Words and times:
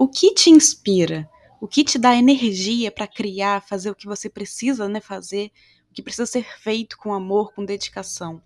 O 0.00 0.06
que 0.06 0.32
te 0.32 0.48
inspira? 0.48 1.28
O 1.60 1.66
que 1.66 1.82
te 1.82 1.98
dá 1.98 2.14
energia 2.14 2.88
para 2.88 3.08
criar, 3.08 3.66
fazer 3.66 3.90
o 3.90 3.96
que 3.96 4.06
você 4.06 4.30
precisa, 4.30 4.88
né, 4.88 5.00
fazer, 5.00 5.50
o 5.90 5.92
que 5.92 6.00
precisa 6.00 6.24
ser 6.24 6.44
feito 6.60 6.96
com 6.96 7.12
amor, 7.12 7.52
com 7.52 7.64
dedicação? 7.64 8.40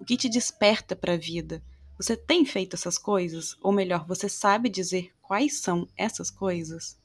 O 0.00 0.04
que 0.04 0.16
te 0.16 0.28
desperta 0.28 0.94
para 0.94 1.14
a 1.14 1.16
vida? 1.16 1.60
Você 1.98 2.16
tem 2.16 2.44
feito 2.44 2.76
essas 2.76 2.98
coisas? 2.98 3.56
Ou 3.60 3.72
melhor, 3.72 4.06
você 4.06 4.28
sabe 4.28 4.68
dizer 4.68 5.12
quais 5.20 5.58
são 5.58 5.88
essas 5.96 6.30
coisas? 6.30 6.96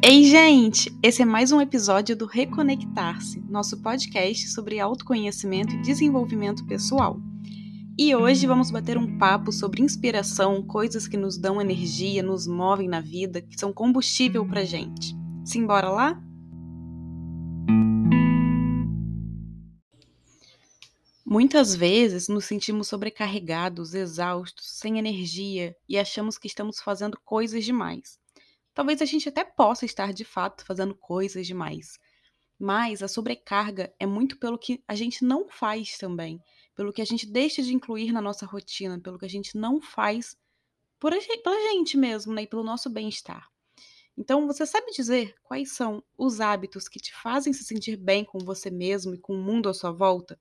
Ei, 0.00 0.22
gente! 0.22 0.96
Esse 1.02 1.22
é 1.22 1.24
mais 1.24 1.50
um 1.50 1.60
episódio 1.60 2.16
do 2.16 2.24
Reconectar-se, 2.24 3.40
nosso 3.40 3.82
podcast 3.82 4.48
sobre 4.48 4.78
autoconhecimento 4.78 5.74
e 5.74 5.82
desenvolvimento 5.82 6.64
pessoal. 6.66 7.20
E 7.98 8.14
hoje 8.14 8.46
vamos 8.46 8.70
bater 8.70 8.96
um 8.96 9.18
papo 9.18 9.50
sobre 9.50 9.82
inspiração, 9.82 10.62
coisas 10.62 11.08
que 11.08 11.16
nos 11.16 11.36
dão 11.36 11.60
energia, 11.60 12.22
nos 12.22 12.46
movem 12.46 12.88
na 12.88 13.00
vida, 13.00 13.42
que 13.42 13.58
são 13.58 13.72
combustível 13.72 14.46
pra 14.46 14.64
gente. 14.64 15.16
Simbora 15.44 15.90
lá? 15.90 16.22
Muitas 21.26 21.74
vezes 21.74 22.28
nos 22.28 22.44
sentimos 22.44 22.86
sobrecarregados, 22.86 23.94
exaustos, 23.94 24.70
sem 24.78 24.96
energia 24.96 25.74
e 25.88 25.98
achamos 25.98 26.38
que 26.38 26.46
estamos 26.46 26.80
fazendo 26.80 27.18
coisas 27.24 27.64
demais. 27.64 28.17
Talvez 28.78 29.02
a 29.02 29.04
gente 29.04 29.28
até 29.28 29.42
possa 29.42 29.84
estar 29.84 30.12
de 30.12 30.24
fato 30.24 30.64
fazendo 30.64 30.94
coisas 30.94 31.44
demais, 31.44 31.98
mas 32.56 33.02
a 33.02 33.08
sobrecarga 33.08 33.92
é 33.98 34.06
muito 34.06 34.38
pelo 34.38 34.56
que 34.56 34.80
a 34.86 34.94
gente 34.94 35.24
não 35.24 35.48
faz 35.48 35.98
também, 35.98 36.40
pelo 36.76 36.92
que 36.92 37.02
a 37.02 37.04
gente 37.04 37.26
deixa 37.26 37.60
de 37.60 37.74
incluir 37.74 38.12
na 38.12 38.22
nossa 38.22 38.46
rotina, 38.46 39.00
pelo 39.00 39.18
que 39.18 39.24
a 39.24 39.28
gente 39.28 39.58
não 39.58 39.80
faz 39.80 40.36
por 40.96 41.12
a 41.12 41.18
gente, 41.18 41.42
pela 41.42 41.60
gente 41.72 41.96
mesmo, 41.96 42.32
né, 42.32 42.42
e 42.42 42.46
pelo 42.46 42.62
nosso 42.62 42.88
bem-estar. 42.88 43.48
Então, 44.16 44.46
você 44.46 44.64
sabe 44.64 44.92
dizer 44.92 45.34
quais 45.42 45.72
são 45.72 46.00
os 46.16 46.40
hábitos 46.40 46.86
que 46.88 47.00
te 47.00 47.12
fazem 47.12 47.52
se 47.52 47.64
sentir 47.64 47.96
bem 47.96 48.24
com 48.24 48.38
você 48.38 48.70
mesmo 48.70 49.12
e 49.12 49.18
com 49.18 49.34
o 49.34 49.42
mundo 49.42 49.68
à 49.68 49.74
sua 49.74 49.90
volta? 49.90 50.38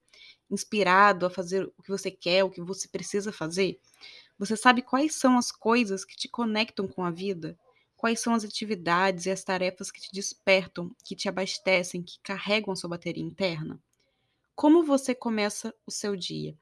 Inspirado 0.47 1.25
a 1.25 1.29
fazer 1.31 1.67
o 1.75 1.81
que 1.81 1.89
você 1.89 2.11
quer, 2.11 2.43
o 2.43 2.51
que 2.51 2.61
você 2.61 2.87
precisa 2.87 3.33
fazer? 3.33 3.79
Você 4.37 4.55
sabe 4.55 4.83
quais 4.83 5.15
são 5.15 5.39
as 5.39 5.51
coisas 5.51 6.05
que 6.05 6.15
te 6.15 6.29
conectam 6.29 6.87
com 6.87 7.03
a 7.03 7.09
vida? 7.09 7.57
Quais 7.97 8.21
são 8.21 8.33
as 8.35 8.45
atividades 8.45 9.25
e 9.25 9.31
as 9.31 9.43
tarefas 9.43 9.91
que 9.91 9.99
te 10.01 10.11
despertam, 10.13 10.95
que 11.03 11.15
te 11.15 11.27
abastecem, 11.27 12.03
que 12.03 12.19
carregam 12.23 12.73
a 12.73 12.77
sua 12.77 12.91
bateria 12.91 13.23
interna? 13.23 13.81
Como 14.55 14.83
você 14.83 15.15
começa 15.15 15.73
o 15.85 15.91
seu 15.91 16.15
dia? 16.15 16.57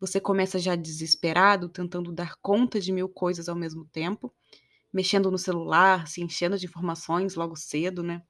Você 0.00 0.20
começa 0.20 0.58
já 0.58 0.76
desesperado, 0.76 1.68
tentando 1.68 2.12
dar 2.12 2.36
conta 2.42 2.80
de 2.80 2.92
mil 2.92 3.08
coisas 3.08 3.48
ao 3.48 3.56
mesmo 3.56 3.84
tempo, 3.86 4.34
mexendo 4.92 5.30
no 5.30 5.38
celular, 5.38 6.08
se 6.08 6.22
enchendo 6.22 6.58
de 6.58 6.66
informações 6.66 7.34
logo 7.36 7.56
cedo, 7.56 8.02
né? 8.02 8.22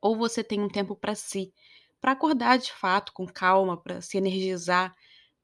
Ou 0.00 0.16
você 0.16 0.42
tem 0.44 0.60
um 0.60 0.68
tempo 0.68 0.96
para 0.96 1.14
si, 1.14 1.52
para 2.00 2.12
acordar 2.12 2.58
de 2.58 2.72
fato 2.72 3.12
com 3.12 3.26
calma, 3.26 3.76
para 3.80 4.00
se 4.00 4.16
energizar, 4.18 4.94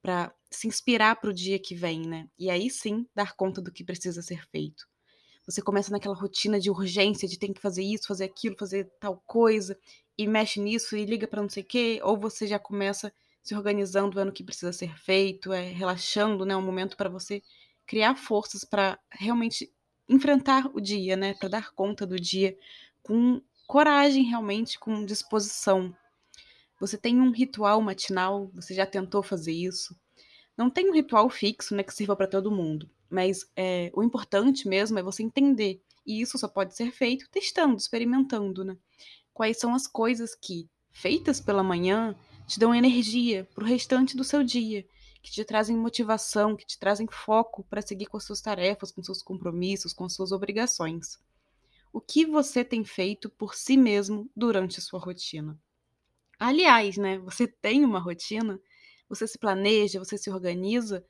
para 0.03 0.35
se 0.51 0.69
inspirar 0.69 1.17
para 1.17 1.31
o 1.31 1.35
dia 1.35 1.59
que 1.59 1.75
vem, 1.75 2.03
né? 2.07 2.29
E 2.39 2.51
aí 2.51 2.71
sim 2.71 3.07
dar 3.15 3.35
conta 3.35 3.63
do 3.63 3.73
que 3.73 3.85
precisa 3.85 4.23
ser 4.23 4.47
feito. 4.51 4.87
Você 5.47 5.61
começa 5.61 5.91
naquela 5.91 6.15
rotina 6.15 6.61
de 6.61 6.71
urgência, 6.71 7.29
de 7.29 7.39
tem 7.39 7.53
que 7.53 7.61
fazer 7.61 7.83
isso, 7.83 8.07
fazer 8.07 8.25
aquilo, 8.25 8.57
fazer 8.59 8.91
tal 9.01 9.23
coisa, 9.27 9.77
e 10.17 10.27
mexe 10.27 10.61
nisso 10.61 10.97
e 10.97 11.05
liga 11.05 11.27
para 11.27 11.43
não 11.43 11.49
sei 11.49 11.63
o 11.63 11.67
quê, 11.67 12.01
ou 12.03 12.17
você 12.17 12.47
já 12.47 12.59
começa 12.59 13.13
se 13.43 13.55
organizando, 13.55 14.15
vendo 14.15 14.29
o 14.29 14.33
que 14.33 14.45
precisa 14.45 14.73
ser 14.73 14.97
feito, 14.97 15.53
é, 15.53 15.73
relaxando, 15.73 16.47
né? 16.47 16.57
Um 16.57 16.63
momento 16.63 16.97
para 16.97 17.09
você 17.09 17.43
criar 17.87 18.15
forças 18.15 18.65
para 18.65 18.99
realmente 19.11 19.73
enfrentar 20.09 20.71
o 20.73 20.81
dia, 20.81 21.17
né? 21.17 21.35
Para 21.35 21.49
dar 21.49 21.73
conta 21.73 22.07
do 22.07 22.21
dia 22.21 22.57
com 23.03 23.43
coragem, 23.67 24.25
realmente, 24.25 24.79
com 24.79 25.05
disposição. 25.05 25.95
Você 26.79 26.97
tem 26.97 27.21
um 27.21 27.31
ritual 27.31 27.81
matinal? 27.81 28.51
Você 28.55 28.75
já 28.75 28.87
tentou 28.87 29.23
fazer 29.23 29.53
isso? 29.53 29.97
Não 30.57 30.71
tem 30.71 30.89
um 30.91 30.95
ritual 30.95 31.29
fixo, 31.31 31.75
né, 31.75 31.83
que 31.83 31.95
sirva 31.95 32.15
para 32.15 32.27
todo 32.27 32.51
mundo. 32.51 32.89
Mas 33.13 33.47
é, 33.55 33.91
o 33.95 34.03
importante 34.03 34.67
mesmo 34.67 34.99
é 34.99 35.03
você 35.03 35.23
entender. 35.23 35.83
E 36.07 36.23
isso 36.23 36.39
só 36.39 36.49
pode 36.49 36.75
ser 36.75 36.91
feito 36.91 37.29
testando, 37.31 37.77
experimentando, 37.77 38.65
né? 38.65 38.75
Quais 39.35 39.59
são 39.59 39.75
as 39.75 39.87
coisas 39.87 40.35
que, 40.35 40.67
feitas 40.91 41.39
pela 41.39 41.63
manhã, 41.63 42.17
te 42.47 42.59
dão 42.59 42.75
energia 42.75 43.47
para 43.55 43.65
o 43.65 43.67
restante 43.67 44.17
do 44.17 44.25
seu 44.25 44.43
dia, 44.43 44.87
que 45.23 45.31
te 45.31 45.45
trazem 45.45 45.77
motivação, 45.77 46.57
que 46.57 46.65
te 46.65 46.79
trazem 46.79 47.07
foco 47.07 47.63
para 47.65 47.83
seguir 47.83 48.07
com 48.07 48.17
as 48.17 48.25
suas 48.25 48.41
tarefas, 48.41 48.91
com 48.91 49.03
seus 49.03 49.23
compromissos, 49.23 49.93
com 49.93 50.07
as 50.07 50.15
suas 50.15 50.33
obrigações. 50.33 51.19
O 51.93 52.01
que 52.01 52.25
você 52.25 52.65
tem 52.65 52.83
feito 52.83 53.29
por 53.29 53.55
si 53.55 53.77
mesmo 53.77 54.27
durante 54.35 54.79
a 54.79 54.83
sua 54.83 54.99
rotina? 54.99 55.61
Aliás, 56.39 56.97
né, 56.97 57.19
você 57.19 57.47
tem 57.47 57.85
uma 57.85 58.01
rotina? 58.01 58.59
Você 59.07 59.27
se 59.27 59.39
planeja, 59.39 59.99
você 59.99 60.17
se 60.17 60.31
organiza 60.31 61.05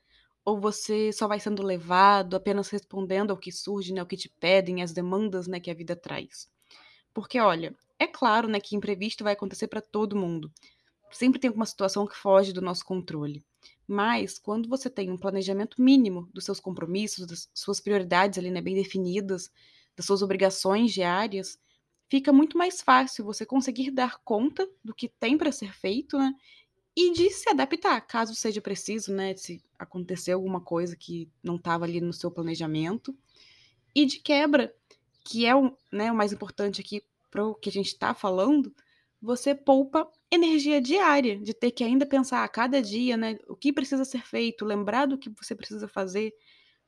ou 0.45 0.59
você 0.59 1.11
só 1.13 1.27
vai 1.27 1.39
sendo 1.39 1.63
levado, 1.63 2.35
apenas 2.35 2.69
respondendo 2.69 3.31
ao 3.31 3.37
que 3.37 3.51
surge, 3.51 3.93
né, 3.93 4.01
ao 4.01 4.07
que 4.07 4.17
te 4.17 4.29
pedem, 4.39 4.81
às 4.83 4.91
demandas, 4.93 5.47
né, 5.47 5.59
que 5.59 5.71
a 5.71 5.73
vida 5.73 5.95
traz? 5.95 6.49
Porque 7.13 7.39
olha, 7.39 7.75
é 7.99 8.07
claro, 8.07 8.47
né, 8.47 8.59
que 8.59 8.75
imprevisto 8.75 9.23
vai 9.23 9.33
acontecer 9.33 9.67
para 9.67 9.81
todo 9.81 10.15
mundo. 10.15 10.51
Sempre 11.11 11.39
tem 11.39 11.47
alguma 11.49 11.65
situação 11.65 12.07
que 12.07 12.15
foge 12.17 12.53
do 12.53 12.61
nosso 12.61 12.85
controle. 12.85 13.43
Mas 13.87 14.39
quando 14.39 14.67
você 14.69 14.89
tem 14.89 15.11
um 15.11 15.17
planejamento 15.17 15.81
mínimo 15.81 16.29
dos 16.33 16.45
seus 16.45 16.59
compromissos, 16.59 17.27
das 17.27 17.49
suas 17.53 17.79
prioridades 17.79 18.39
ali, 18.39 18.51
né, 18.51 18.61
bem 18.61 18.75
definidas, 18.75 19.51
das 19.95 20.05
suas 20.05 20.21
obrigações 20.21 20.91
diárias, 20.93 21.59
fica 22.09 22.33
muito 22.33 22.57
mais 22.57 22.81
fácil 22.81 23.25
você 23.25 23.45
conseguir 23.45 23.91
dar 23.91 24.19
conta 24.23 24.67
do 24.83 24.93
que 24.93 25.07
tem 25.09 25.37
para 25.37 25.51
ser 25.51 25.73
feito, 25.73 26.17
né? 26.17 26.33
E 26.95 27.11
de 27.11 27.29
se 27.31 27.49
adaptar, 27.49 27.99
caso 28.01 28.35
seja 28.35 28.61
preciso, 28.61 29.11
né? 29.13 29.35
Se 29.35 29.63
acontecer 29.79 30.31
alguma 30.33 30.61
coisa 30.61 30.95
que 30.95 31.29
não 31.41 31.55
estava 31.55 31.85
ali 31.85 31.99
no 31.99 32.13
seu 32.13 32.29
planejamento. 32.29 33.15
E 33.95 34.05
de 34.05 34.19
quebra, 34.19 34.73
que 35.23 35.45
é 35.45 35.55
o, 35.55 35.75
né, 35.91 36.11
o 36.11 36.15
mais 36.15 36.31
importante 36.33 36.81
aqui 36.81 37.03
para 37.31 37.45
o 37.45 37.55
que 37.55 37.69
a 37.69 37.71
gente 37.71 37.87
está 37.87 38.13
falando, 38.13 38.73
você 39.21 39.55
poupa 39.55 40.07
energia 40.29 40.81
diária, 40.81 41.39
de 41.39 41.53
ter 41.53 41.71
que 41.71 41.83
ainda 41.83 42.05
pensar 42.05 42.43
a 42.43 42.47
cada 42.47 42.81
dia, 42.81 43.15
né? 43.15 43.37
O 43.47 43.55
que 43.55 43.71
precisa 43.71 44.03
ser 44.05 44.21
feito, 44.23 44.65
lembrar 44.65 45.05
do 45.07 45.17
que 45.17 45.29
você 45.29 45.55
precisa 45.55 45.87
fazer, 45.87 46.33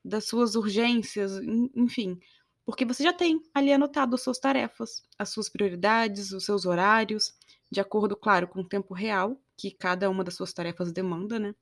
das 0.04 0.26
suas 0.26 0.56
urgências, 0.56 1.40
enfim. 1.76 2.20
Porque 2.66 2.86
você 2.86 3.04
já 3.04 3.14
tem 3.14 3.42
ali 3.54 3.72
anotado 3.72 4.16
as 4.16 4.22
suas 4.22 4.38
tarefas, 4.38 5.04
as 5.18 5.30
suas 5.30 5.50
prioridades, 5.50 6.32
os 6.32 6.46
seus 6.46 6.66
horários, 6.66 7.34
de 7.76 7.82
acordo, 7.82 8.16
claro, 8.16 8.48
com 8.48 8.62
o 8.62 8.68
tempo 8.68 8.94
real 8.94 9.38
que 9.58 9.70
cada 9.70 10.10
uma 10.10 10.24
das 10.24 10.36
suas 10.36 10.54
tarefas 10.54 10.94
demanda, 10.94 11.38
né? 11.38 11.54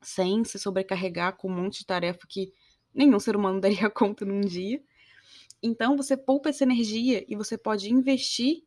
Sem 0.00 0.44
se 0.44 0.60
sobrecarregar 0.60 1.36
com 1.36 1.48
um 1.48 1.62
monte 1.62 1.80
de 1.80 1.86
tarefa 1.86 2.24
que 2.28 2.52
nenhum 2.94 3.18
ser 3.18 3.34
humano 3.34 3.58
daria 3.60 3.90
conta 3.90 4.24
num 4.24 4.40
dia. 4.40 4.80
Então 5.60 5.96
você 5.96 6.16
poupa 6.16 6.50
essa 6.50 6.62
energia 6.62 7.24
e 7.26 7.34
você 7.34 7.58
pode 7.58 7.92
investir 7.92 8.62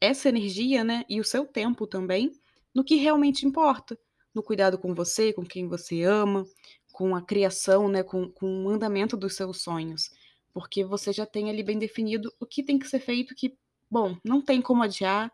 essa 0.00 0.30
energia, 0.30 0.82
né, 0.82 1.04
e 1.08 1.20
o 1.20 1.24
seu 1.24 1.46
tempo 1.46 1.86
também, 1.86 2.32
no 2.74 2.82
que 2.82 2.96
realmente 2.96 3.46
importa, 3.46 3.96
no 4.34 4.42
cuidado 4.42 4.76
com 4.76 4.92
você, 4.92 5.32
com 5.32 5.44
quem 5.44 5.68
você 5.68 6.02
ama, 6.02 6.44
com 6.92 7.14
a 7.14 7.22
criação, 7.22 7.88
né, 7.88 8.02
com, 8.02 8.28
com 8.28 8.64
o 8.64 8.68
andamento 8.70 9.16
dos 9.16 9.36
seus 9.36 9.62
sonhos, 9.62 10.10
porque 10.52 10.82
você 10.82 11.12
já 11.12 11.24
tem 11.24 11.50
ali 11.50 11.62
bem 11.62 11.78
definido 11.78 12.32
o 12.40 12.46
que 12.46 12.64
tem 12.64 12.80
que 12.80 12.88
ser 12.88 12.98
feito, 12.98 13.32
que, 13.36 13.56
bom, 13.88 14.16
não 14.24 14.42
tem 14.42 14.60
como 14.60 14.82
adiar, 14.82 15.30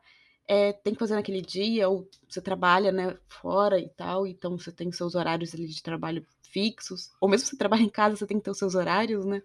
é, 0.49 0.73
tem 0.73 0.95
que 0.95 0.99
fazer 0.99 1.15
naquele 1.15 1.43
dia, 1.43 1.89
ou 1.89 2.09
você 2.29 2.41
trabalha, 2.41 2.91
né, 2.91 3.19
fora 3.29 3.79
e 3.79 3.89
tal, 3.91 4.27
então 4.27 4.59
você 4.59 4.73
tem 4.73 4.91
seus 4.91 5.15
horários 5.15 5.55
ali 5.55 5.67
de 5.69 5.83
trabalho 5.83 6.27
fixos, 6.43 7.11
ou 7.21 7.29
mesmo 7.29 7.45
se 7.45 7.51
você 7.51 7.59
trabalha 7.59 7.83
em 7.83 7.91
casa, 7.91 8.17
você 8.17 8.27
tem 8.27 8.39
que 8.39 8.45
ter 8.45 8.51
os 8.51 8.59
seus 8.59 8.75
horários, 8.75 9.27
né? 9.27 9.43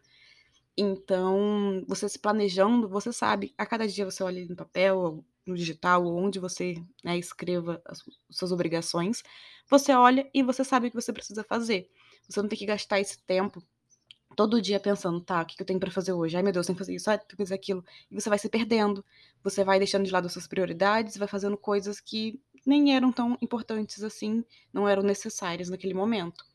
Então, 0.77 1.83
você 1.88 2.09
se 2.09 2.17
planejando, 2.17 2.89
você 2.89 3.13
sabe, 3.13 3.53
a 3.57 3.65
cada 3.65 3.88
dia 3.88 4.05
você 4.05 4.23
olha 4.23 4.45
no 4.45 4.55
papel, 4.55 4.97
ou 4.97 5.25
no 5.45 5.55
digital, 5.55 6.03
ou 6.05 6.17
onde 6.17 6.39
você 6.39 6.75
né, 7.03 7.17
escreva 7.17 7.81
as, 7.85 8.00
as 8.29 8.38
suas 8.38 8.51
obrigações, 8.51 9.21
você 9.69 9.94
olha 9.94 10.29
e 10.33 10.41
você 10.41 10.63
sabe 10.63 10.88
o 10.88 10.89
que 10.89 10.95
você 10.95 11.13
precisa 11.13 11.44
fazer. 11.44 11.89
Você 12.27 12.41
não 12.41 12.50
tem 12.50 12.57
que 12.57 12.65
gastar 12.65 13.00
esse 13.00 13.21
tempo 13.23 13.61
todo 14.35 14.62
dia 14.62 14.80
pensando, 14.80 15.19
tá, 15.21 15.41
o 15.41 15.45
que 15.45 15.62
eu 15.62 15.65
tenho 15.65 15.80
para 15.80 15.91
fazer 15.91 16.13
hoje? 16.13 16.35
Ai, 16.35 16.44
meu 16.44 16.51
Deus, 16.51 16.65
tem 16.65 16.75
que 16.75 16.80
fazer 16.80 16.95
isso, 16.95 17.09
ai, 17.09 17.18
tem 17.18 17.27
que 17.27 17.38
fazer 17.38 17.56
aquilo. 17.56 17.83
E 18.09 18.19
você 18.19 18.30
vai 18.30 18.39
se 18.39 18.50
perdendo. 18.50 19.03
Você 19.44 19.63
vai 19.63 19.77
deixando 19.77 20.06
de 20.06 20.12
lado 20.12 20.25
as 20.25 20.33
suas 20.33 20.47
prioridades, 20.47 21.18
vai 21.18 21.27
fazendo 21.27 21.57
coisas 21.57 22.00
que 22.00 22.39
nem 22.65 22.95
eram 22.95 23.12
tão 23.12 23.38
importantes 23.41 24.03
assim, 24.03 24.44
não 24.71 24.88
eram 24.88 25.03
necessárias 25.03 25.69
naquele 25.69 25.94
momento. 25.94 26.45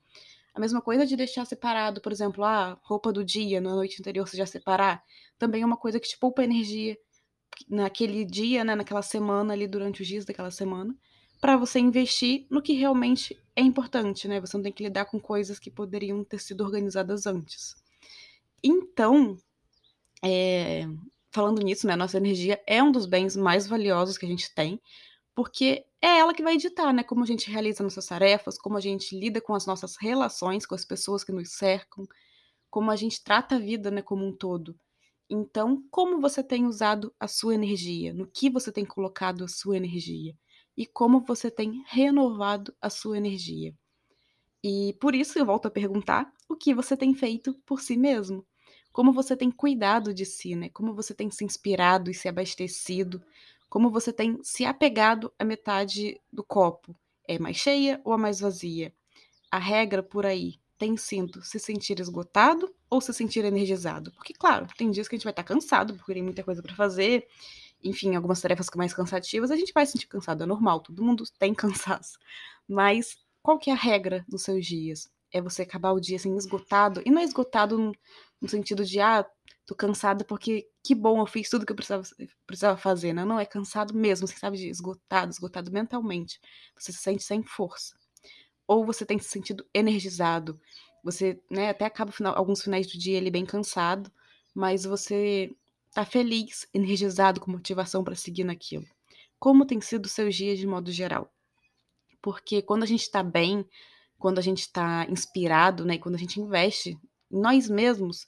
A 0.55 0.61
mesma 0.61 0.81
coisa 0.81 1.07
de 1.07 1.17
deixar 1.17 1.45
separado, 1.45 2.01
por 2.01 2.11
exemplo, 2.11 2.43
a 2.43 2.73
ah, 2.73 2.79
roupa 2.83 3.13
do 3.13 3.25
dia, 3.25 3.61
na 3.61 3.75
noite 3.75 4.01
anterior 4.01 4.27
você 4.27 4.37
já 4.37 4.47
separar, 4.47 5.03
também 5.39 5.63
é 5.63 5.67
uma 5.67 5.77
coisa 5.77 6.01
que 6.01 6.09
te 6.09 6.19
poupa 6.19 6.43
energia 6.43 6.99
naquele 7.69 8.25
dia, 8.25 8.65
né, 8.65 8.75
naquela 8.75 9.03
semana 9.03 9.53
ali, 9.53 9.67
durante 9.67 10.03
os 10.03 10.09
dias 10.09 10.25
daquela 10.25 10.51
semana, 10.51 10.97
para 11.41 11.57
você 11.57 11.79
investir 11.79 12.47
no 12.51 12.61
que 12.61 12.73
realmente 12.73 13.39
é 13.59 13.61
importante, 13.61 14.29
né? 14.29 14.41
Você 14.41 14.57
não 14.57 14.63
tem 14.63 14.73
que 14.73 14.85
lidar 14.85 15.07
com 15.07 15.19
coisas 15.19 15.59
que 15.59 15.69
poderiam 15.69 16.23
ter 16.23 16.39
sido 16.39 16.63
organizadas 16.63 17.27
antes. 17.27 17.75
Então, 18.63 19.37
é, 20.25 20.87
falando 21.33 21.61
nisso, 21.61 21.85
né, 21.85 21.97
nossa 21.97 22.19
energia 22.19 22.63
é 22.69 22.81
um 22.81 22.93
dos 22.93 23.05
bens 23.05 23.35
mais 23.35 23.67
valiosos 23.67 24.17
que 24.17 24.25
a 24.25 24.29
gente 24.29 24.55
tem, 24.55 24.81
porque 25.35 25.85
é 26.01 26.19
ela 26.19 26.33
que 26.33 26.43
vai 26.43 26.55
editar, 26.55 26.93
né, 26.93 27.03
como 27.03 27.25
a 27.25 27.27
gente 27.27 27.51
realiza 27.51 27.83
nossas 27.83 28.07
tarefas, 28.07 28.57
como 28.57 28.77
a 28.77 28.81
gente 28.81 29.19
lida 29.19 29.41
com 29.41 29.55
as 29.55 29.67
nossas 29.67 29.97
relações 29.97 30.65
com 30.65 30.77
as 30.77 30.85
pessoas 30.85 31.25
que 31.25 31.33
nos 31.33 31.51
cercam, 31.51 32.07
como 32.71 32.93
a 32.93 32.97
gente 32.97 33.23
trata 33.25 33.57
a 33.57 33.59
vida, 33.59 33.91
né, 33.91 34.03
como 34.03 34.25
um 34.25 34.33
todo. 34.33 34.79
Então, 35.29 35.83
como 35.91 36.21
você 36.21 36.45
tem 36.45 36.65
usado 36.65 37.13
a 37.19 37.27
sua 37.27 37.57
energia? 37.57 38.15
No 38.15 38.27
que 38.27 38.49
você 38.49 38.71
tem 38.71 38.85
colocado 38.85 39.43
a 39.45 39.49
sua 39.49 39.77
energia? 39.77 40.37
E 40.79 40.87
como 40.87 41.19
você 41.19 41.51
tem 41.51 41.83
renovado 41.89 42.73
a 42.81 42.89
sua 42.89 43.19
energia? 43.19 43.75
E 44.63 44.95
por 45.01 45.13
isso 45.13 45.37
eu 45.37 45.45
volto 45.45 45.67
a 45.67 45.71
perguntar: 45.73 46.33
o 46.49 46.55
que 46.55 46.73
você 46.73 46.97
tem 46.97 47.13
feito 47.17 47.53
por 47.67 47.81
si 47.81 47.97
mesmo? 47.97 48.47
Como 48.93 49.13
você 49.13 49.37
tem 49.37 49.51
cuidado 49.51 50.15
de 50.15 50.25
si, 50.25 50.55
né? 50.55 50.69
Como 50.69 50.95
você 50.95 51.13
tem 51.13 51.33
se 51.33 51.45
inspirado 51.45 52.13
e 52.13 52.15
se 52.15 52.29
abastecido? 52.29 53.21
Como 53.69 53.91
você 53.91 54.13
tem 54.13 54.39
se 54.45 54.65
apegado 54.65 55.33
à 55.37 55.45
metade 55.45 56.21
do 56.33 56.45
copo? 56.45 56.95
É 57.27 57.41
mais 57.41 57.57
cheia 57.57 58.01
ou 58.05 58.13
a 58.13 58.19
mais 58.19 58.39
vazia? 58.39 58.95
A 59.51 59.59
regra 59.59 60.01
por 60.01 60.25
aí 60.25 60.61
tem 60.79 60.97
sido 60.97 61.43
se 61.43 61.59
sentir 61.59 61.99
esgotado 61.99 62.73
ou 62.89 63.01
se 63.01 63.13
sentir 63.13 63.45
energizado? 63.45 64.13
Porque, 64.13 64.33
claro, 64.33 64.69
tem 64.77 64.93
dias 64.93 65.09
que 65.09 65.17
a 65.17 65.19
gente 65.19 65.25
vai 65.25 65.33
estar 65.33 65.43
cansado, 65.43 65.95
porque 65.97 66.15
tem 66.15 66.23
muita 66.23 66.45
coisa 66.45 66.63
para 66.63 66.75
fazer, 66.77 67.27
enfim, 67.83 68.15
algumas 68.15 68.41
tarefas 68.41 68.69
mais 68.77 68.93
cansativas, 68.93 69.51
a 69.51 69.57
gente 69.57 69.73
vai 69.73 69.87
se 69.87 69.93
sentir 69.93 70.07
cansado, 70.07 70.43
é 70.43 70.47
normal, 70.47 70.81
todo 70.81 71.03
mundo 71.03 71.25
tem 71.39 71.55
cansaço. 71.55 72.19
Mas 72.67 73.17
qual 73.43 73.59
que 73.59 73.71
é 73.71 73.73
a 73.73 73.77
regra 73.77 74.25
dos 74.29 74.43
seus 74.43 74.67
dias? 74.67 75.11
É 75.33 75.41
você 75.41 75.63
acabar 75.63 75.93
o 75.93 76.01
dia 76.01 76.17
assim 76.17 76.37
esgotado, 76.37 77.03
e 77.05 77.11
não 77.11 77.21
é 77.21 77.25
esgotado 77.25 77.93
no, 78.41 78.49
sentido 78.49 78.85
de, 78.85 79.01
ah, 79.01 79.27
tô 79.67 79.75
cansado 79.75 80.25
porque 80.25 80.69
que 80.83 80.95
bom, 80.95 81.21
eu 81.21 81.27
fiz 81.27 81.51
tudo 81.51 81.67
que 81.67 81.73
eu 81.73 81.77
precisava, 81.77 82.03
precisava 82.47 82.79
fazer, 82.79 83.13
né? 83.13 83.25
Não, 83.25 83.39
é 83.39 83.45
cansado 83.45 83.95
mesmo, 83.95 84.27
você 84.27 84.37
sabe, 84.37 84.57
de 84.57 84.69
esgotado, 84.69 85.31
esgotado 85.31 85.71
mentalmente. 85.71 86.41
Você 86.77 86.93
se 86.93 86.99
sente 86.99 87.23
sem 87.23 87.43
força 87.43 87.95
ou 88.69 88.85
você 88.85 89.05
tem 89.07 89.19
se 89.19 89.31
sentido 89.31 89.67
energizado. 89.75 90.61
Você, 91.03 91.41
né, 91.51 91.71
até 91.71 91.87
acaba 91.87 92.13
final, 92.13 92.37
alguns 92.37 92.63
finais 92.63 92.87
do 92.87 92.99
dia 92.99 93.17
ele 93.17 93.31
bem 93.31 93.47
cansado, 93.47 94.13
mas 94.55 94.85
você 94.85 95.51
tá 95.93 96.05
feliz, 96.05 96.67
energizado, 96.73 97.40
com 97.40 97.50
motivação 97.50 98.05
para 98.05 98.14
seguir 98.14 98.44
naquilo. 98.44 98.87
Como 99.38 99.67
tem 99.67 99.81
sido 99.81 100.08
seus 100.08 100.35
dias 100.35 100.58
de 100.58 100.67
modo 100.67 100.90
geral? 100.90 101.32
Porque 102.20 102.62
quando 102.62 102.82
a 102.82 102.87
gente 102.87 103.02
está 103.02 103.23
bem, 103.23 103.64
quando 104.19 104.38
a 104.38 104.43
gente 104.43 104.61
está 104.61 105.06
inspirado, 105.08 105.85
né, 105.85 105.99
quando 105.99 106.17
a 106.17 106.19
gente 106.19 106.40
investe 106.40 106.99
em 107.31 107.40
nós 107.40 107.69
mesmos, 107.69 108.25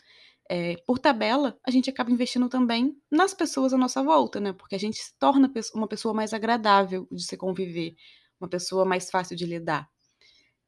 é, 0.49 0.77
por 0.85 0.99
tabela, 0.99 1.57
a 1.65 1.71
gente 1.71 1.89
acaba 1.89 2.11
investindo 2.11 2.49
também 2.49 2.97
nas 3.11 3.33
pessoas 3.33 3.73
à 3.73 3.79
nossa 3.79 4.03
volta, 4.03 4.41
né? 4.41 4.53
Porque 4.53 4.75
a 4.75 4.79
gente 4.79 4.99
se 4.99 5.17
torna 5.17 5.49
uma 5.73 5.87
pessoa 5.87 6.13
mais 6.13 6.35
agradável 6.35 7.07
de 7.11 7.23
se 7.23 7.37
conviver, 7.37 7.95
uma 8.41 8.49
pessoa 8.49 8.85
mais 8.85 9.09
fácil 9.09 9.37
de 9.37 9.47
lidar. 9.47 9.89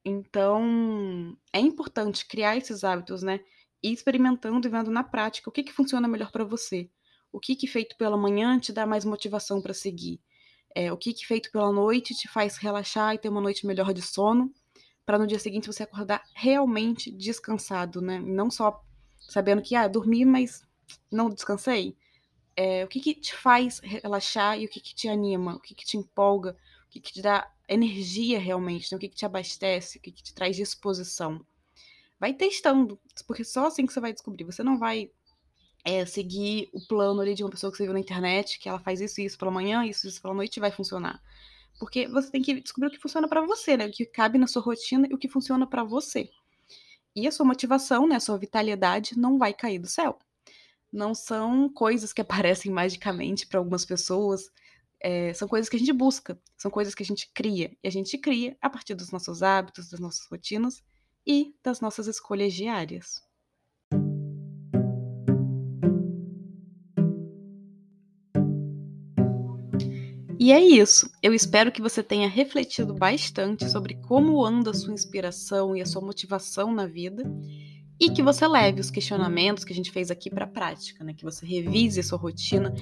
Então, 0.05 1.37
é 1.51 1.59
importante 1.59 2.25
criar 2.25 2.55
esses 2.55 2.85
hábitos, 2.85 3.23
né? 3.23 3.41
E 3.83 3.91
experimentando 3.91 4.67
e 4.67 4.71
vendo 4.71 4.89
na 4.89 5.03
prática 5.03 5.49
o 5.49 5.51
que, 5.51 5.63
que 5.63 5.73
funciona 5.73 6.07
melhor 6.07 6.31
para 6.31 6.45
você. 6.45 6.89
O 7.31 7.39
que, 7.39 7.55
que 7.55 7.67
feito 7.67 7.97
pela 7.97 8.17
manhã 8.17 8.57
te 8.59 8.71
dá 8.71 8.85
mais 8.85 9.03
motivação 9.03 9.61
para 9.61 9.73
seguir. 9.73 10.21
É, 10.75 10.91
o 10.91 10.97
que, 10.97 11.13
que 11.13 11.25
feito 11.25 11.51
pela 11.51 11.71
noite 11.71 12.15
te 12.15 12.27
faz 12.27 12.57
relaxar 12.57 13.13
e 13.13 13.17
ter 13.17 13.29
uma 13.29 13.41
noite 13.41 13.67
melhor 13.67 13.93
de 13.93 14.01
sono, 14.01 14.51
para 15.05 15.19
no 15.19 15.27
dia 15.27 15.37
seguinte 15.37 15.67
você 15.67 15.83
acordar 15.83 16.23
realmente 16.33 17.11
descansado, 17.11 18.01
né? 18.01 18.19
Não 18.19 18.49
só 18.49 18.83
sabendo 19.19 19.61
que, 19.61 19.75
ah, 19.75 19.87
dormi, 19.87 20.25
mas 20.25 20.65
não 21.11 21.29
descansei. 21.29 21.95
É, 22.55 22.83
o 22.85 22.87
que, 22.87 22.99
que 22.99 23.15
te 23.15 23.35
faz 23.35 23.79
relaxar 23.79 24.59
e 24.59 24.65
o 24.65 24.69
que, 24.69 24.79
que 24.79 24.93
te 24.93 25.07
anima, 25.07 25.55
o 25.55 25.59
que, 25.59 25.73
que 25.73 25.85
te 25.85 25.97
empolga, 25.97 26.55
o 26.87 26.89
que, 26.89 26.99
que 26.99 27.13
te 27.13 27.21
dá 27.21 27.51
energia 27.67 28.39
realmente, 28.39 28.91
né? 28.91 28.97
o 28.97 28.99
que, 28.99 29.09
que 29.09 29.15
te 29.15 29.25
abastece, 29.25 29.97
o 29.97 30.01
que, 30.01 30.11
que 30.11 30.23
te 30.23 30.33
traz 30.33 30.55
disposição. 30.55 31.45
Vai 32.19 32.33
testando, 32.33 32.99
porque 33.27 33.43
só 33.43 33.67
assim 33.67 33.85
que 33.85 33.93
você 33.93 33.99
vai 33.99 34.13
descobrir. 34.13 34.43
Você 34.45 34.63
não 34.63 34.77
vai 34.77 35.11
é, 35.83 36.05
seguir 36.05 36.69
o 36.73 36.79
plano 36.87 37.21
ali 37.21 37.33
de 37.33 37.43
uma 37.43 37.49
pessoa 37.49 37.71
que 37.71 37.77
você 37.77 37.83
viu 37.83 37.93
na 37.93 37.99
internet, 37.99 38.59
que 38.59 38.69
ela 38.69 38.79
faz 38.79 39.01
isso 39.01 39.19
e 39.19 39.25
isso 39.25 39.37
pela 39.37 39.51
manhã, 39.51 39.85
isso 39.85 40.07
e 40.07 40.09
isso 40.09 40.21
pela 40.21 40.33
noite 40.33 40.57
e 40.57 40.59
vai 40.59 40.71
funcionar. 40.71 41.21
Porque 41.79 42.07
você 42.07 42.31
tem 42.31 42.41
que 42.41 42.61
descobrir 42.61 42.87
o 42.87 42.91
que 42.91 42.99
funciona 42.99 43.27
para 43.27 43.41
você, 43.41 43.75
né? 43.75 43.87
O 43.87 43.91
que 43.91 44.05
cabe 44.05 44.37
na 44.37 44.47
sua 44.47 44.61
rotina 44.61 45.07
e 45.09 45.13
o 45.13 45.17
que 45.17 45.27
funciona 45.27 45.67
para 45.67 45.83
você. 45.83 46.29
E 47.15 47.27
a 47.27 47.31
sua 47.31 47.45
motivação, 47.45 48.07
né, 48.07 48.15
a 48.15 48.19
sua 48.19 48.37
vitalidade 48.37 49.17
não 49.17 49.37
vai 49.37 49.53
cair 49.53 49.79
do 49.79 49.87
céu. 49.87 50.17
Não 50.91 51.13
são 51.13 51.69
coisas 51.69 52.13
que 52.13 52.21
aparecem 52.21 52.71
magicamente 52.71 53.45
para 53.45 53.59
algumas 53.59 53.85
pessoas, 53.85 54.49
é, 54.99 55.33
são 55.33 55.47
coisas 55.47 55.67
que 55.67 55.75
a 55.75 55.79
gente 55.79 55.91
busca, 55.91 56.39
são 56.57 56.71
coisas 56.71 56.95
que 56.95 57.03
a 57.03 57.05
gente 57.05 57.29
cria. 57.33 57.75
E 57.83 57.87
a 57.87 57.91
gente 57.91 58.17
cria 58.17 58.57
a 58.61 58.69
partir 58.69 58.95
dos 58.95 59.11
nossos 59.11 59.43
hábitos, 59.43 59.89
das 59.89 59.99
nossas 59.99 60.25
rotinas 60.27 60.81
e 61.25 61.53
das 61.63 61.79
nossas 61.81 62.07
escolhas 62.07 62.53
diárias. 62.53 63.21
E 70.39 70.51
é 70.51 70.61
isso. 70.61 71.09
Eu 71.21 71.33
espero 71.33 71.71
que 71.71 71.81
você 71.81 72.03
tenha 72.03 72.27
refletido 72.27 72.93
bastante 72.93 73.69
sobre 73.69 73.95
como 73.95 74.43
anda 74.43 74.71
a 74.71 74.73
sua 74.73 74.93
inspiração 74.93 75.73
e 75.73 75.81
a 75.81 75.85
sua 75.85 76.01
motivação 76.01 76.73
na 76.73 76.85
vida 76.85 77.23
e 77.97 78.09
que 78.09 78.21
você 78.21 78.45
leve 78.45 78.81
os 78.81 78.91
questionamentos 78.91 79.63
que 79.63 79.71
a 79.71 79.75
gente 79.75 79.89
fez 79.89 80.11
aqui 80.11 80.29
para 80.29 80.43
a 80.43 80.49
prática, 80.49 81.01
né? 81.01 81.13
Que 81.13 81.23
você 81.23 81.45
revise 81.45 82.01
a 82.01 82.03
sua 82.03 82.17
rotina 82.17 82.73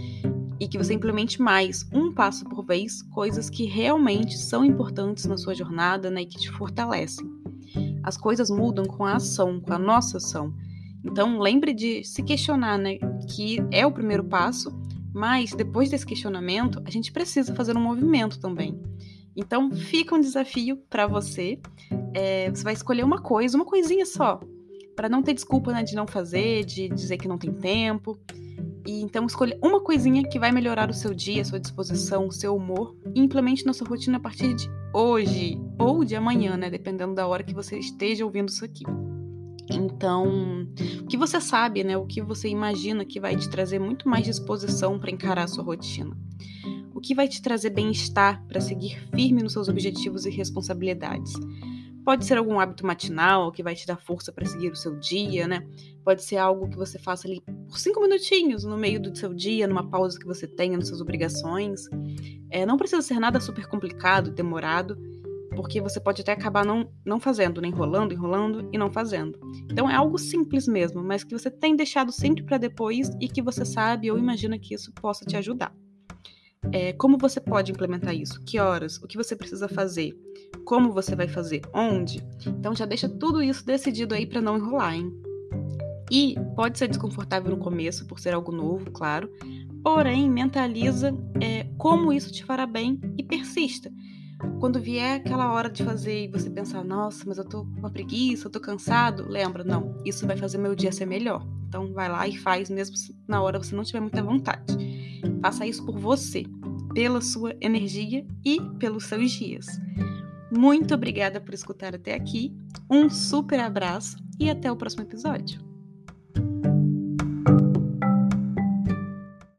e 0.60 0.68
que 0.68 0.78
você 0.78 0.96
implemente 0.96 1.40
mais, 1.40 1.86
um 1.94 2.12
passo 2.12 2.46
por 2.46 2.66
vez, 2.66 3.04
coisas 3.04 3.48
que 3.48 3.66
realmente 3.66 4.38
são 4.38 4.66
importantes 4.66 5.26
na 5.26 5.38
sua 5.38 5.54
jornada 5.54 6.10
né, 6.10 6.22
e 6.22 6.26
que 6.26 6.40
te 6.40 6.50
fortalecem. 6.50 7.30
As 8.04 8.18
coisas 8.18 8.50
mudam 8.50 8.86
com 8.86 9.06
a 9.06 9.16
ação, 9.16 9.60
com 9.60 9.74
a 9.74 9.80
nossa 9.80 10.18
ação. 10.18 10.54
Então, 11.04 11.40
lembre 11.40 11.74
de 11.74 12.04
se 12.04 12.22
questionar, 12.22 12.78
né? 12.78 12.98
Que 13.28 13.58
é 13.72 13.86
o 13.86 13.92
primeiro 13.92 14.24
passo, 14.24 14.72
mas 15.14 15.52
depois 15.54 15.90
desse 15.90 16.06
questionamento, 16.06 16.82
a 16.86 16.92
gente 16.92 17.12
precisa 17.12 17.54
fazer 17.56 17.76
um 17.76 17.82
movimento 17.82 18.40
também. 18.40 18.80
Então, 19.36 19.72
fica 19.72 20.16
um 20.16 20.20
desafio 20.20 20.78
para 20.90 21.08
você. 21.08 21.60
É, 22.14 22.50
você 22.50 22.64
vai 22.64 22.74
escolher 22.74 23.04
uma 23.04 23.22
coisa, 23.22 23.56
uma 23.56 23.66
coisinha 23.66 24.06
só, 24.06 24.40
para 24.96 25.10
não 25.10 25.24
ter 25.24 25.34
desculpa 25.34 25.72
né, 25.72 25.84
de 25.84 25.96
não 25.96 26.06
fazer, 26.06 26.66
de 26.66 26.90
dizer 26.90 27.18
que 27.18 27.28
não 27.28 27.38
tem 27.38 27.52
tempo. 27.54 28.20
E 28.86 29.02
então 29.02 29.26
escolha 29.26 29.58
uma 29.62 29.80
coisinha 29.80 30.24
que 30.24 30.40
vai 30.40 30.52
melhorar 30.52 30.90
o 30.90 30.94
seu 30.94 31.14
dia, 31.14 31.42
a 31.42 31.46
sua 31.46 31.60
disposição, 31.60 32.28
o 32.28 32.32
seu 32.32 32.56
humor 32.56 32.96
e 33.14 33.20
implemente 33.20 33.66
na 33.66 33.74
sua 33.74 33.88
rotina 33.88 34.18
a 34.18 34.20
partir 34.20 34.54
de 34.56 34.70
hoje 34.94 35.60
ou 35.80 36.04
de 36.04 36.16
amanhã, 36.16 36.58
né, 36.58 36.70
dependendo 36.70 37.16
da 37.16 37.28
hora 37.28 37.44
que 37.44 37.54
você 37.54 37.78
esteja 37.78 38.26
ouvindo 38.26 38.50
isso 38.50 38.66
aqui. 38.66 38.84
Então, 39.70 40.68
o 41.02 41.06
que 41.08 41.18
você 41.18 41.40
sabe, 41.40 41.84
né, 41.84 41.98
o 41.98 42.06
que 42.06 42.22
você 42.22 42.50
imagina 42.50 43.06
que 43.06 43.20
vai 43.20 43.36
te 43.36 43.50
trazer 43.50 43.80
muito 43.80 44.08
mais 44.08 44.26
disposição 44.26 45.00
para 45.00 45.12
encarar 45.12 45.44
a 45.44 45.48
sua 45.48 45.64
rotina? 45.64 46.16
O 46.94 47.00
que 47.00 47.16
vai 47.16 47.28
te 47.28 47.42
trazer 47.42 47.72
bem-estar 47.72 48.44
para 48.48 48.62
seguir 48.62 49.00
firme 49.16 49.42
nos 49.42 49.54
seus 49.54 49.68
objetivos 49.68 50.26
e 50.26 50.30
responsabilidades? 50.30 51.34
Pode 52.04 52.26
ser 52.26 52.38
algum 52.38 52.60
hábito 52.60 52.86
matinal 52.86 53.52
que 53.52 53.62
vai 53.62 53.76
te 53.76 53.86
dar 53.86 53.98
força 53.98 54.32
para 54.32 54.46
seguir 54.46 54.72
o 54.72 54.76
seu 54.76 54.98
dia, 54.98 55.48
né? 55.48 55.66
Pode 56.04 56.24
ser 56.24 56.38
algo 56.38 56.68
que 56.68 56.76
você 56.76 56.98
faça 56.98 57.28
ali 57.28 57.42
por 57.70 57.78
cinco 57.78 58.02
minutinhos 58.02 58.64
no 58.64 58.78
meio 58.78 59.00
do 59.00 59.16
seu 59.16 59.34
dia, 59.34 59.68
numa 59.68 59.88
pausa 59.88 60.18
que 60.18 60.26
você 60.26 60.48
tenha 60.48 60.78
nas 60.78 60.88
suas 60.88 61.02
obrigações. 61.02 61.82
É, 62.50 62.66
não 62.66 62.78
precisa 62.78 63.02
ser 63.02 63.20
nada 63.20 63.40
super 63.40 63.68
complicado, 63.68 64.32
demorado, 64.32 64.98
porque 65.56 65.80
você 65.80 66.00
pode 66.00 66.22
até 66.22 66.32
acabar 66.32 66.66
não, 66.66 66.92
não 67.06 67.20
fazendo, 67.20 67.62
né? 67.62 67.68
enrolando, 67.68 68.14
enrolando 68.14 68.68
e 68.74 68.78
não 68.78 68.92
fazendo. 68.92 69.40
Então 69.70 69.90
é 69.90 69.96
algo 69.96 70.18
simples 70.18 70.68
mesmo, 70.68 71.04
mas 71.04 71.24
que 71.24 71.38
você 71.38 71.52
tem 71.52 71.76
deixado 71.76 72.12
sempre 72.12 72.44
para 72.44 72.58
depois 72.58 73.12
e 73.22 73.28
que 73.28 73.42
você 73.42 73.64
sabe 73.64 74.10
ou 74.10 74.18
imagina 74.18 74.58
que 74.58 74.74
isso 74.74 74.92
possa 74.94 75.24
te 75.24 75.38
ajudar. 75.38 75.74
É, 76.72 76.94
como 76.94 77.18
você 77.18 77.40
pode 77.40 77.72
implementar 77.72 78.14
isso? 78.16 78.42
Que 78.44 78.60
horas? 78.60 78.98
O 78.98 79.08
que 79.08 79.18
você 79.18 79.36
precisa 79.36 79.68
fazer? 79.68 80.14
Como 80.64 80.94
você 80.94 81.16
vai 81.16 81.28
fazer? 81.28 81.62
Onde? 81.74 82.24
Então 82.46 82.76
já 82.76 82.86
deixa 82.86 83.10
tudo 83.10 83.42
isso 83.42 83.66
decidido 83.66 84.14
aí 84.14 84.26
para 84.26 84.42
não 84.42 84.58
enrolar, 84.58 84.94
hein? 84.94 85.12
E 86.12 86.36
pode 86.56 86.78
ser 86.78 86.88
desconfortável 86.88 87.52
no 87.52 87.58
começo, 87.58 88.06
por 88.06 88.20
ser 88.20 88.34
algo 88.34 88.52
novo, 88.52 88.92
claro. 88.92 89.30
Porém, 89.84 90.30
mentaliza 90.30 91.18
é, 91.42 91.64
como 91.78 92.14
isso 92.14 92.32
te 92.32 92.44
fará 92.44 92.66
bem 92.66 93.00
e 93.18 93.24
persista. 93.24 93.92
Quando 94.60 94.80
vier 94.80 95.18
aquela 95.18 95.52
hora 95.52 95.70
de 95.70 95.84
fazer 95.84 96.26
e 96.26 96.28
você 96.28 96.50
pensar, 96.50 96.84
nossa, 96.84 97.24
mas 97.26 97.38
eu 97.38 97.46
tô 97.46 97.64
com 97.64 97.80
uma 97.80 97.90
preguiça, 97.90 98.48
eu 98.48 98.52
tô 98.52 98.60
cansado, 98.60 99.26
lembra, 99.28 99.64
não, 99.64 100.02
isso 100.04 100.28
vai 100.28 100.36
fazer 100.36 100.58
meu 100.58 100.76
dia 100.76 100.92
ser 100.92 101.06
melhor. 101.06 101.46
Então 101.68 101.94
vai 101.94 102.10
lá 102.10 102.28
e 102.28 102.38
faz, 102.38 102.70
mesmo 102.70 102.98
se 102.98 103.16
na 103.28 103.42
hora 103.42 103.58
você 103.58 103.76
não 103.76 103.84
tiver 103.84 104.02
muita 104.02 104.22
vontade. 104.22 104.76
Faça 105.42 105.66
isso 105.66 105.86
por 105.86 105.98
você, 105.98 106.44
pela 106.94 107.22
sua 107.22 107.56
energia 107.60 108.26
e 108.46 108.62
pelos 108.78 109.06
seus 109.06 109.32
dias. 109.32 109.66
Muito 110.52 110.94
obrigada 110.94 111.40
por 111.40 111.54
escutar 111.54 111.96
até 111.96 112.14
aqui. 112.14 112.56
Um 112.90 113.10
super 113.10 113.60
abraço 113.60 114.18
e 114.40 114.50
até 114.50 114.72
o 114.72 114.76
próximo 114.76 115.04
episódio. 115.04 115.72